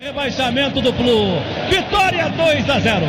Rebaixamento 0.00 0.80
do 0.80 0.92
Flu. 0.92 1.42
Vitória 1.68 2.28
2 2.28 2.70
a 2.70 2.78
0. 2.78 3.06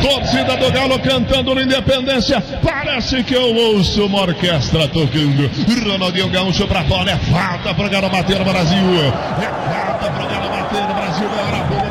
Torcida 0.00 0.56
do 0.56 0.70
Galo 0.70 1.00
cantando 1.00 1.52
no 1.52 1.60
Independência. 1.60 2.40
Parece 2.62 3.24
que 3.24 3.34
eu 3.34 3.56
ouço 3.56 4.06
uma 4.06 4.20
orquestra 4.20 4.86
tocando. 4.86 5.50
Ronaldinho 5.90 6.30
Gaúcho 6.30 6.68
pra 6.68 6.84
fora. 6.84 7.10
É 7.10 7.16
falta 7.16 7.74
pro 7.74 7.90
Galo 7.90 8.08
bater 8.08 8.38
no 8.38 8.44
Brasil. 8.44 8.84
É 9.04 9.74
falta 9.74 10.10
pro 10.12 10.28
Galo 10.28 10.48
bater 10.48 10.82
no 10.82 10.94
Brasil. 10.94 11.28
Era 11.48 11.87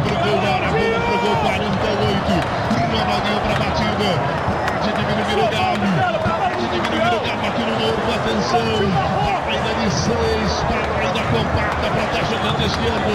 Atenção. 8.28 8.60
Ainda 8.60 9.74
de 9.76 9.90
seis. 9.90 10.66
Ainda 11.00 11.22
compacta. 11.32 11.88
Protege 11.88 12.36
o 12.36 12.40
canto 12.40 12.62
esquerdo. 12.62 13.14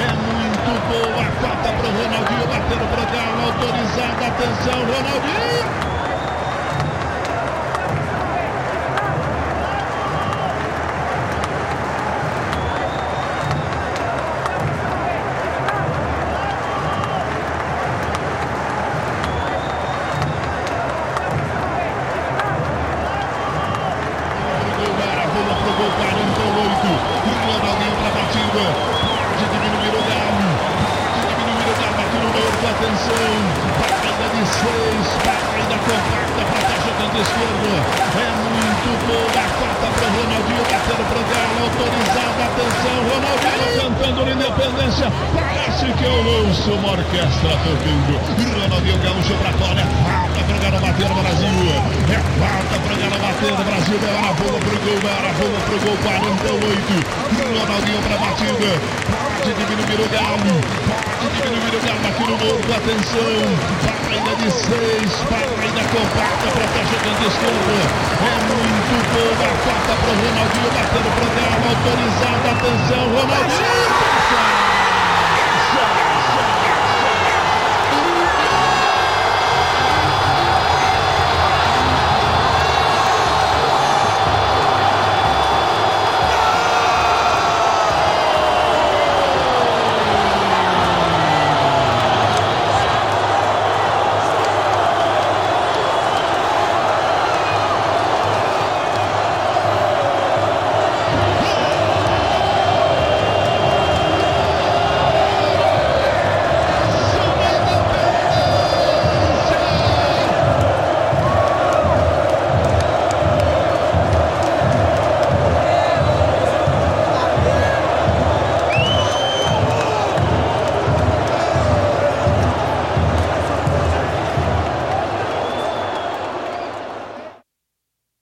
É 0.00 0.08
muito 0.16 0.72
boa. 0.88 1.22
Falta 1.42 1.68
pro 1.68 1.88
Ronaldinho 1.88 2.46
batendo 2.48 2.86
pro 2.88 3.04
Galo. 3.12 3.42
Autorizada. 3.44 4.26
Atenção, 4.26 4.80
Ronaldinho. 4.80 5.93
Atenção. 32.74 33.30
Ainda 34.02 34.26
de 34.34 34.42
seis. 34.50 35.06
Ainda 35.54 35.76
compacta. 35.78 36.42
Protege 36.42 36.90
o 36.90 36.94
canto 36.98 37.18
esquerdo. 37.22 37.70
É 38.18 38.30
muito 38.34 38.90
boa. 39.06 39.30
A 39.30 39.46
falta 39.54 39.86
pro 39.94 40.06
Ronaldinho. 40.10 40.64
Batendo 40.66 41.04
pro 41.06 41.22
Galo. 41.30 41.54
Autorizada. 41.70 42.42
Atenção. 42.50 42.98
Ronaldinho 43.14 43.54
cantando 43.94 44.20
na 44.26 44.32
Independência. 44.32 45.06
Parece 45.34 45.86
que 45.86 46.04
eu 46.04 46.18
ouço 46.42 46.72
uma 46.72 46.90
orquestra 46.92 47.54
tocando. 47.62 48.14
Ronaldinho 48.58 48.98
Gaúcho 48.98 49.34
pra 49.38 49.52
fora. 49.54 49.78
É 49.78 49.86
falta 50.02 50.40
pro 50.42 50.58
Galo 50.58 50.78
bater 50.82 51.08
no 51.08 51.14
Brasil. 51.14 51.54
É 52.10 52.18
falta 52.42 52.74
pro 52.74 52.94
Galo 52.98 53.18
bater 53.22 53.52
no 53.54 53.64
Brasil. 53.64 53.98
Era 54.02 54.18
a 54.18 54.34
bola 54.34 54.58
pro 54.58 54.76
gol. 54.82 54.98
Era 54.98 55.30
a 55.30 55.34
bola 55.38 55.58
pro 55.62 55.78
gol. 55.78 55.96
48. 56.02 56.90
Ronaldinho 57.38 58.02
pra 58.02 58.18
batida. 58.18 58.70
Pode 59.38 59.54
diminuir 59.62 60.00
o 60.02 60.08
Galo. 60.10 60.58
Pode 61.22 61.36
diminuir 61.38 61.74
o 61.74 61.80
Galo 61.86 62.06
aqui 62.08 62.24
no 62.24 62.36
morro. 62.38 62.73
Atenção. 62.84 63.18
Ainda 64.10 64.36
de 64.36 64.50
seis. 64.50 65.12
Ainda 65.58 65.84
compacta. 65.88 66.46
Protege 66.52 66.94
o 66.94 67.00
canto 67.00 67.24
esquerdo. 67.28 67.72
É 68.20 68.34
muito 68.44 68.94
boa. 69.14 69.46
A 69.46 69.56
falta 69.64 69.94
pro 70.02 70.12
Ronaldinho 70.12 70.70
batendo 70.74 71.08
pro 71.14 71.26
Galo. 71.34 71.64
Autorizada. 71.70 72.50
Atenção. 72.50 73.04
Ronaldinho. 73.08 73.73